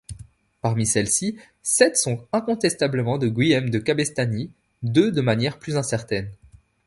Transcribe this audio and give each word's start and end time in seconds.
Parmi 0.61 0.87
celles-ci, 0.87 1.37
sept 1.61 1.95
sont 1.95 2.25
incontestablement 2.33 3.19
de 3.19 3.27
Guillem 3.27 3.69
de 3.69 3.77
Cabestany, 3.77 4.49
deux 4.81 5.11
de 5.11 5.21
manière 5.21 5.59
plus 5.59 5.75
incertaine. 5.77 6.31